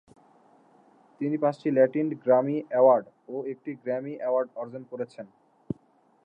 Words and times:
তিনি 1.21 1.35
পাঁচটি 1.37 1.67
Latin 1.71 2.07
Grammy 2.23 2.57
award 2.79 3.05
ও 3.29 3.35
একটি 3.45 3.71
গ্র্যামি 3.83 4.13
এওয়ার্ড 4.27 4.49
অর্জন 4.55 4.83
করেছেন। 4.91 5.25